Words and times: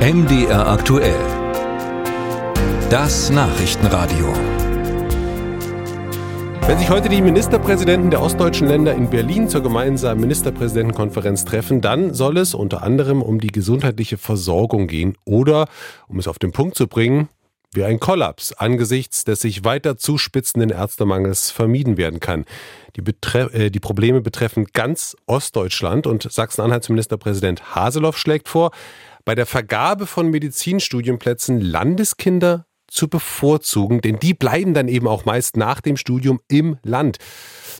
MDR 0.00 0.66
aktuell. 0.66 1.20
Das 2.88 3.28
Nachrichtenradio. 3.28 4.32
Wenn 6.66 6.78
sich 6.78 6.88
heute 6.88 7.10
die 7.10 7.20
Ministerpräsidenten 7.20 8.10
der 8.10 8.22
ostdeutschen 8.22 8.66
Länder 8.66 8.94
in 8.94 9.10
Berlin 9.10 9.50
zur 9.50 9.62
gemeinsamen 9.62 10.22
Ministerpräsidentenkonferenz 10.22 11.44
treffen, 11.44 11.82
dann 11.82 12.14
soll 12.14 12.38
es 12.38 12.54
unter 12.54 12.82
anderem 12.82 13.20
um 13.20 13.42
die 13.42 13.52
gesundheitliche 13.52 14.16
Versorgung 14.16 14.86
gehen 14.86 15.18
oder, 15.26 15.66
um 16.08 16.18
es 16.18 16.28
auf 16.28 16.38
den 16.38 16.52
Punkt 16.52 16.76
zu 16.76 16.88
bringen, 16.88 17.28
wie 17.72 17.84
ein 17.84 18.00
Kollaps 18.00 18.52
angesichts 18.52 19.24
des 19.24 19.40
sich 19.40 19.64
weiter 19.64 19.96
zuspitzenden 19.96 20.70
Ärztemangels 20.70 21.50
vermieden 21.50 21.96
werden 21.96 22.20
kann. 22.20 22.44
Die, 22.96 23.02
Betre 23.02 23.52
äh, 23.52 23.70
die 23.70 23.80
Probleme 23.80 24.20
betreffen 24.20 24.66
ganz 24.72 25.16
Ostdeutschland 25.26 26.06
und 26.06 26.30
Sachsen-Anhalts 26.30 26.88
Ministerpräsident 26.88 27.74
Haseloff 27.74 28.18
schlägt 28.18 28.48
vor, 28.48 28.72
bei 29.24 29.34
der 29.34 29.46
Vergabe 29.46 30.06
von 30.06 30.30
Medizinstudienplätzen 30.30 31.60
Landeskinder 31.60 32.66
zu 32.88 33.08
bevorzugen, 33.08 34.00
denn 34.00 34.18
die 34.18 34.34
bleiben 34.34 34.74
dann 34.74 34.88
eben 34.88 35.06
auch 35.06 35.24
meist 35.24 35.56
nach 35.56 35.80
dem 35.80 35.96
Studium 35.96 36.40
im 36.48 36.78
Land. 36.82 37.18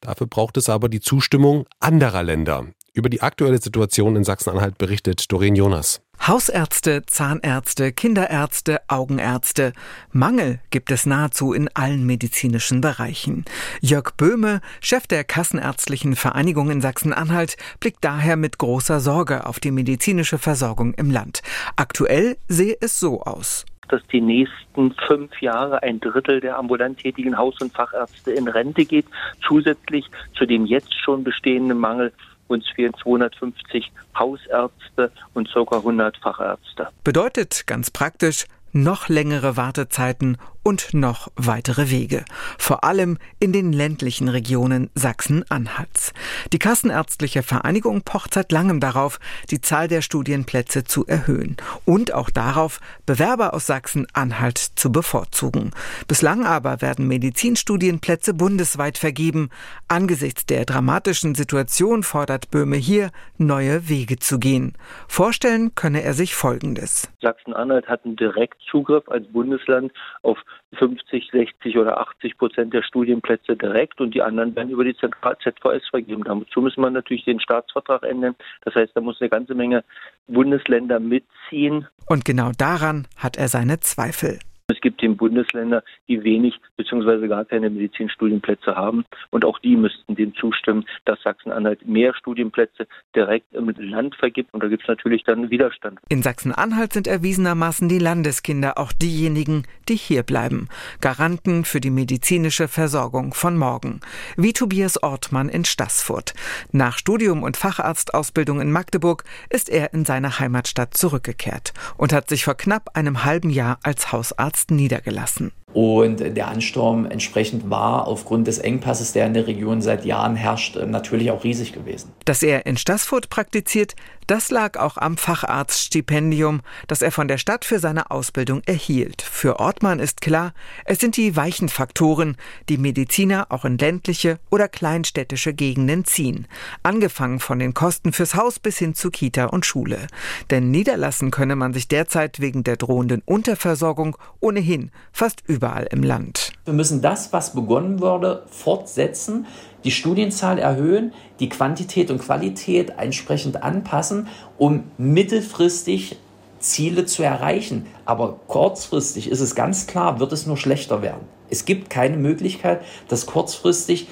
Dafür 0.00 0.26
braucht 0.26 0.56
es 0.56 0.68
aber 0.68 0.88
die 0.88 1.00
Zustimmung 1.00 1.66
anderer 1.78 2.24
Länder. 2.24 2.66
Über 2.96 3.10
die 3.10 3.20
aktuelle 3.20 3.58
Situation 3.58 4.16
in 4.16 4.24
Sachsen-Anhalt 4.24 4.78
berichtet 4.78 5.30
Doreen 5.30 5.54
Jonas. 5.54 6.00
Hausärzte, 6.26 7.04
Zahnärzte, 7.04 7.92
Kinderärzte, 7.92 8.80
Augenärzte. 8.88 9.74
Mangel 10.12 10.60
gibt 10.70 10.90
es 10.90 11.04
nahezu 11.04 11.52
in 11.52 11.68
allen 11.74 12.06
medizinischen 12.06 12.80
Bereichen. 12.80 13.44
Jörg 13.82 14.12
Böhme, 14.16 14.62
Chef 14.80 15.06
der 15.06 15.24
Kassenärztlichen 15.24 16.16
Vereinigung 16.16 16.70
in 16.70 16.80
Sachsen-Anhalt, 16.80 17.58
blickt 17.80 18.02
daher 18.02 18.36
mit 18.36 18.56
großer 18.56 18.98
Sorge 19.00 19.44
auf 19.44 19.60
die 19.60 19.72
medizinische 19.72 20.38
Versorgung 20.38 20.94
im 20.94 21.10
Land. 21.10 21.42
Aktuell 21.76 22.38
sehe 22.48 22.78
es 22.80 22.98
so 22.98 23.20
aus 23.20 23.66
dass 23.88 24.04
die 24.08 24.20
nächsten 24.20 24.92
fünf 25.06 25.40
Jahre 25.40 25.80
ein 25.84 26.00
Drittel 26.00 26.40
der 26.40 26.58
ambulant 26.58 26.98
tätigen 26.98 27.38
Haus- 27.38 27.60
und 27.60 27.72
Fachärzte 27.72 28.32
in 28.32 28.48
Rente 28.48 28.84
geht, 28.84 29.06
zusätzlich 29.46 30.06
zu 30.36 30.44
dem 30.44 30.66
jetzt 30.66 30.92
schon 30.92 31.22
bestehenden 31.22 31.78
Mangel 31.78 32.12
uns 32.48 32.64
fehlen 32.74 32.92
250 33.02 33.92
Hausärzte 34.18 35.12
und 35.34 35.48
ca. 35.52 35.76
100 35.76 36.16
Fachärzte. 36.18 36.88
Bedeutet 37.04 37.66
ganz 37.66 37.90
praktisch 37.90 38.46
noch 38.72 39.08
längere 39.08 39.56
Wartezeiten 39.56 40.36
und 40.66 40.94
noch 40.94 41.30
weitere 41.36 41.90
Wege, 41.90 42.24
vor 42.58 42.82
allem 42.82 43.18
in 43.38 43.52
den 43.52 43.72
ländlichen 43.72 44.28
Regionen 44.28 44.90
Sachsen-Anhalts. 44.96 46.12
Die 46.52 46.58
Kassenärztliche 46.58 47.44
Vereinigung 47.44 48.02
pocht 48.02 48.34
seit 48.34 48.50
langem 48.50 48.80
darauf, 48.80 49.20
die 49.48 49.60
Zahl 49.60 49.86
der 49.86 50.02
Studienplätze 50.02 50.82
zu 50.82 51.06
erhöhen 51.06 51.56
und 51.84 52.12
auch 52.12 52.30
darauf, 52.30 52.80
Bewerber 53.06 53.54
aus 53.54 53.66
Sachsen-Anhalt 53.66 54.58
zu 54.58 54.90
bevorzugen. 54.90 55.70
Bislang 56.08 56.44
aber 56.44 56.82
werden 56.82 57.06
Medizinstudienplätze 57.06 58.34
bundesweit 58.34 58.98
vergeben. 58.98 59.50
Angesichts 59.86 60.46
der 60.46 60.64
dramatischen 60.64 61.36
Situation 61.36 62.02
fordert 62.02 62.50
Böhme 62.50 62.76
hier, 62.76 63.12
neue 63.38 63.88
Wege 63.88 64.18
zu 64.18 64.40
gehen. 64.40 64.72
Vorstellen 65.06 65.76
könne 65.76 66.02
er 66.02 66.14
sich 66.14 66.34
Folgendes. 66.34 67.08
Sachsen-Anhalt 67.22 67.86
hat 67.86 68.04
einen 68.04 68.16
Direktzugriff 68.16 69.08
als 69.08 69.28
Bundesland 69.28 69.92
auf 70.22 70.38
50, 70.74 71.30
60 71.32 71.78
oder 71.78 71.98
80 71.98 72.38
Prozent 72.38 72.74
der 72.74 72.82
Studienplätze 72.82 73.56
direkt 73.56 74.00
und 74.00 74.14
die 74.14 74.22
anderen 74.22 74.54
werden 74.56 74.70
über 74.70 74.84
die 74.84 74.96
Zentral 74.96 75.36
ZVS 75.38 75.88
vergeben. 75.88 76.24
Dazu 76.24 76.60
muss 76.60 76.76
man 76.76 76.92
natürlich 76.92 77.24
den 77.24 77.40
Staatsvertrag 77.40 78.02
ändern. 78.02 78.34
Das 78.62 78.74
heißt, 78.74 78.92
da 78.94 79.00
muss 79.00 79.20
eine 79.20 79.30
ganze 79.30 79.54
Menge 79.54 79.84
Bundesländer 80.26 81.00
mitziehen. 81.00 81.86
Und 82.06 82.24
genau 82.24 82.52
daran 82.56 83.06
hat 83.16 83.36
er 83.36 83.48
seine 83.48 83.80
Zweifel. 83.80 84.38
Gibt 84.86 85.02
eben 85.02 85.16
Bundesländer, 85.16 85.82
die 86.06 86.22
wenig 86.22 86.54
bzw. 86.76 87.26
gar 87.26 87.44
keine 87.44 87.70
Medizinstudienplätze 87.70 88.76
haben. 88.76 89.04
Und 89.30 89.44
auch 89.44 89.58
die 89.58 89.74
müssten 89.74 90.14
dem 90.14 90.32
zustimmen, 90.36 90.84
dass 91.06 91.20
Sachsen-Anhalt 91.22 91.88
mehr 91.88 92.14
Studienplätze 92.14 92.86
direkt 93.16 93.52
im 93.52 93.68
Land 93.78 94.14
vergibt. 94.14 94.54
Und 94.54 94.62
da 94.62 94.68
gibt 94.68 94.82
es 94.82 94.88
natürlich 94.88 95.24
dann 95.24 95.50
Widerstand. 95.50 95.98
In 96.08 96.22
Sachsen-Anhalt 96.22 96.92
sind 96.92 97.08
erwiesenermaßen 97.08 97.88
die 97.88 97.98
Landeskinder 97.98 98.78
auch 98.78 98.92
diejenigen, 98.92 99.64
die 99.88 99.96
hier 99.96 100.22
bleiben. 100.22 100.68
Garanten 101.00 101.64
für 101.64 101.80
die 101.80 101.90
medizinische 101.90 102.68
Versorgung 102.68 103.34
von 103.34 103.56
morgen. 103.56 103.98
Wie 104.36 104.52
Tobias 104.52 105.02
Ortmann 105.02 105.48
in 105.48 105.64
Stassfurt. 105.64 106.32
Nach 106.70 106.96
Studium 106.96 107.42
und 107.42 107.56
Facharztausbildung 107.56 108.60
in 108.60 108.70
Magdeburg 108.70 109.24
ist 109.50 109.68
er 109.68 109.92
in 109.94 110.04
seine 110.04 110.38
Heimatstadt 110.38 110.94
zurückgekehrt 110.94 111.74
und 111.96 112.12
hat 112.12 112.28
sich 112.28 112.44
vor 112.44 112.54
knapp 112.54 112.90
einem 112.94 113.24
halben 113.24 113.50
Jahr 113.50 113.80
als 113.82 114.12
Hausarzt 114.12 114.36
Arzt 114.46 114.75
niedergelassen. 114.76 115.52
Und 115.72 116.20
der 116.20 116.46
Ansturm 116.46 117.06
entsprechend 117.06 117.68
war 117.68 118.06
aufgrund 118.06 118.46
des 118.46 118.58
Engpasses, 118.58 119.12
der 119.12 119.26
in 119.26 119.34
der 119.34 119.48
Region 119.48 119.82
seit 119.82 120.04
Jahren 120.04 120.36
herrscht, 120.36 120.76
natürlich 120.76 121.30
auch 121.32 121.42
riesig 121.42 121.72
gewesen. 121.72 122.12
Dass 122.24 122.42
er 122.42 122.66
in 122.66 122.76
Stassfurt 122.76 123.30
praktiziert, 123.30 123.94
das 124.26 124.50
lag 124.50 124.78
auch 124.78 124.96
am 124.96 125.16
Facharztstipendium, 125.16 126.62
das 126.88 127.02
er 127.02 127.12
von 127.12 127.28
der 127.28 127.38
Stadt 127.38 127.64
für 127.64 127.78
seine 127.78 128.10
Ausbildung 128.10 128.62
erhielt. 128.66 129.22
Für 129.22 129.60
Ortmann 129.60 130.00
ist 130.00 130.20
klar, 130.20 130.52
es 130.84 130.98
sind 130.98 131.16
die 131.16 131.36
weichen 131.36 131.68
Faktoren, 131.68 132.36
die 132.68 132.78
Mediziner 132.78 133.46
auch 133.50 133.64
in 133.64 133.78
ländliche 133.78 134.38
oder 134.50 134.66
kleinstädtische 134.68 135.52
Gegenden 135.52 136.04
ziehen. 136.04 136.48
Angefangen 136.82 137.38
von 137.38 137.58
den 137.58 137.74
Kosten 137.74 138.12
fürs 138.12 138.34
Haus 138.34 138.58
bis 138.58 138.78
hin 138.78 138.94
zu 138.94 139.10
Kita 139.10 139.46
und 139.46 139.66
Schule. 139.66 140.06
Denn 140.50 140.70
niederlassen 140.70 141.30
könne 141.30 141.54
man 141.54 141.72
sich 141.72 141.86
derzeit 141.86 142.40
wegen 142.40 142.64
der 142.64 142.76
drohenden 142.76 143.22
Unterversorgung 143.24 144.16
ohnehin 144.40 144.90
fast 145.12 145.42
überall 145.46 145.55
im 145.90 146.02
Land. 146.02 146.52
Wir 146.64 146.74
müssen 146.74 147.00
das, 147.00 147.32
was 147.32 147.54
begonnen 147.54 148.00
wurde, 148.00 148.44
fortsetzen 148.50 149.46
die 149.84 149.92
Studienzahl 149.92 150.58
erhöhen, 150.58 151.12
die 151.38 151.48
Quantität 151.48 152.10
und 152.10 152.18
Qualität 152.18 152.94
entsprechend 152.98 153.62
anpassen, 153.62 154.26
um 154.58 154.84
mittelfristig 154.98 156.16
Ziele 156.58 157.06
zu 157.06 157.22
erreichen. 157.22 157.86
Aber 158.04 158.40
kurzfristig 158.48 159.30
ist 159.30 159.40
es 159.40 159.54
ganz 159.54 159.86
klar, 159.86 160.18
wird 160.18 160.32
es 160.32 160.46
nur 160.46 160.56
schlechter 160.56 161.02
werden. 161.02 161.22
Es 161.50 161.64
gibt 161.64 161.88
keine 161.88 162.16
Möglichkeit, 162.16 162.80
dass 163.08 163.26
kurzfristig 163.26 164.08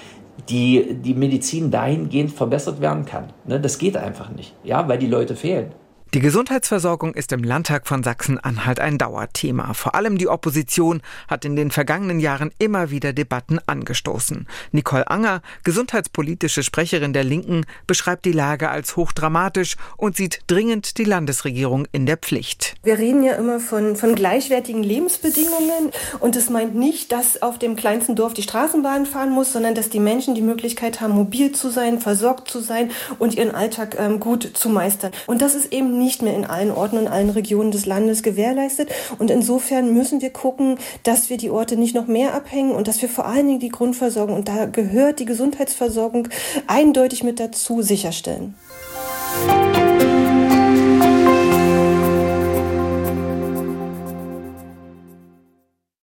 die, 0.49 0.95
die 0.95 1.15
Medizin 1.15 1.71
dahingehend 1.71 2.33
verbessert 2.33 2.81
werden 2.81 3.05
kann. 3.05 3.33
Ne, 3.47 3.61
das 3.61 3.79
geht 3.79 3.97
einfach 3.97 4.31
nicht, 4.31 4.55
ja, 4.63 4.87
weil 4.89 4.99
die 4.99 5.07
Leute 5.07 5.37
fehlen. 5.37 5.73
Die 6.15 6.21
Gesundheitsversorgung 6.21 7.15
ist 7.15 7.33
im 7.33 7.43
Landtag 7.43 7.89
von 7.89 8.05
Sachsen-Anhalt 8.05 8.79
ein 8.79 8.99
Dauerthema. 8.99 9.75
Vor 9.75 9.97
allem 9.97 10.17
die 10.17 10.29
Opposition 10.29 11.03
hat 11.27 11.45
in 11.45 11.57
den 11.57 11.73
vergangenen 11.73 12.21
Jahren 12.21 12.53
immer 12.61 12.93
wieder 12.93 13.13
Debatten 13.13 13.59
angestoßen. 13.67 14.47
Nicole 14.71 15.11
Anger, 15.11 15.43
gesundheitspolitische 15.65 16.63
Sprecherin 16.63 17.15
der 17.15 17.25
Linken, 17.25 17.67
beschreibt 17.89 18.27
die 18.27 18.33
Lage 18.33 18.71
als 18.71 18.95
hochdramatisch 18.95 19.75
und 19.97 20.17
sieht 20.17 20.43
dringend 20.47 20.99
die 20.99 21.05
Landesregierung 21.05 21.89
in 21.91 22.07
der 22.07 22.17
Pflicht. 22.17 22.77
Wir 22.85 22.97
reden 22.97 23.25
ja 23.25 23.33
immer 23.33 23.59
von, 23.59 23.97
von 23.97 24.15
gleichwertigen 24.15 24.85
Lebensbedingungen 24.85 25.91
und 26.21 26.37
es 26.37 26.49
meint 26.49 26.77
nicht, 26.77 27.11
dass 27.11 27.43
auf 27.43 27.59
dem 27.59 27.75
kleinsten 27.75 28.15
Dorf 28.15 28.35
die 28.35 28.45
Straßenbahn 28.45 29.07
fahren 29.07 29.33
muss, 29.33 29.53
sondern 29.53 29.75
dass 29.75 29.91
die 29.91 29.99
Menschen 29.99 30.37
die 30.37 30.43
Möglichkeit 30.43 31.01
haben, 31.01 31.15
mobil 31.15 31.51
zu 31.51 31.71
sein, 31.71 31.99
versorgt 31.99 32.49
zu 32.49 32.61
sein 32.61 32.93
und 33.19 33.35
ihren 33.35 33.53
Alltag 33.53 33.97
ähm, 33.99 34.21
gut 34.21 34.49
zu 34.55 34.69
meistern. 34.69 35.11
Und 35.27 35.43
das 35.43 35.57
ist 35.57 35.73
eben 35.73 36.04
nicht 36.05 36.23
mehr 36.23 36.35
in 36.35 36.45
allen 36.45 36.71
Orten 36.71 36.99
und 36.99 37.09
allen 37.09 37.31
Regionen 37.31 37.71
des 37.71 37.87
Landes 37.87 38.23
gewährleistet. 38.23 38.91
Und 39.19 39.31
insofern 39.31 39.93
müssen 39.93 40.21
wir 40.21 40.31
gucken, 40.31 40.79
dass 41.03 41.31
wir 41.31 41.37
die 41.37 41.51
Orte 41.51 41.77
nicht 41.77 41.95
noch 41.95 42.07
mehr 42.07 42.35
abhängen 42.35 42.73
und 42.73 42.87
dass 42.87 43.03
wir 43.03 43.09
vor 43.09 43.27
allen 43.27 43.47
Dingen 43.47 43.61
die 43.61 43.71
Grundversorgung, 43.71 44.37
und 44.37 44.49
da 44.49 44.67
gehört 44.67 45.19
die 45.19 45.25
Gesundheitsversorgung 45.25 46.29
eindeutig 46.67 47.25
mit 47.25 47.41
dazu, 47.41 47.83
sicherstellen. 47.83 48.55